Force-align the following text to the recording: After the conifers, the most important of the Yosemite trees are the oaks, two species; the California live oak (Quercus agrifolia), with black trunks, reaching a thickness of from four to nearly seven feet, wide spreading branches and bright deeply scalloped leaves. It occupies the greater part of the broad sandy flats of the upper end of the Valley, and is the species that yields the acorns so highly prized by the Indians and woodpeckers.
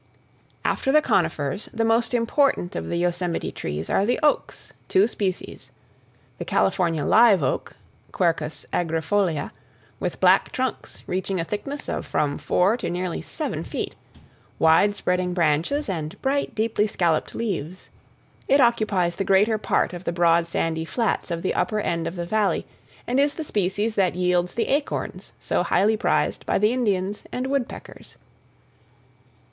After 0.65 0.91
the 0.91 0.99
conifers, 1.03 1.69
the 1.71 1.85
most 1.85 2.15
important 2.15 2.75
of 2.75 2.89
the 2.89 2.97
Yosemite 2.97 3.51
trees 3.51 3.87
are 3.87 4.03
the 4.03 4.19
oaks, 4.23 4.73
two 4.87 5.05
species; 5.05 5.69
the 6.39 6.43
California 6.43 7.05
live 7.05 7.43
oak 7.43 7.75
(Quercus 8.11 8.65
agrifolia), 8.73 9.51
with 9.99 10.19
black 10.19 10.51
trunks, 10.51 11.03
reaching 11.05 11.39
a 11.39 11.45
thickness 11.45 11.87
of 11.87 12.03
from 12.07 12.39
four 12.39 12.77
to 12.77 12.89
nearly 12.89 13.21
seven 13.21 13.63
feet, 13.63 13.95
wide 14.57 14.95
spreading 14.95 15.35
branches 15.35 15.87
and 15.87 16.19
bright 16.23 16.55
deeply 16.55 16.87
scalloped 16.87 17.35
leaves. 17.35 17.91
It 18.47 18.59
occupies 18.59 19.17
the 19.17 19.23
greater 19.23 19.59
part 19.59 19.93
of 19.93 20.05
the 20.05 20.11
broad 20.11 20.47
sandy 20.47 20.83
flats 20.83 21.29
of 21.29 21.43
the 21.43 21.53
upper 21.53 21.79
end 21.79 22.07
of 22.07 22.15
the 22.15 22.25
Valley, 22.25 22.65
and 23.05 23.19
is 23.19 23.35
the 23.35 23.43
species 23.43 23.93
that 23.93 24.15
yields 24.15 24.55
the 24.55 24.65
acorns 24.69 25.33
so 25.39 25.61
highly 25.61 25.95
prized 25.95 26.43
by 26.47 26.57
the 26.57 26.73
Indians 26.73 27.25
and 27.31 27.45
woodpeckers. 27.45 28.17